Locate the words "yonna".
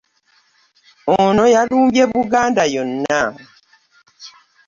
2.73-3.21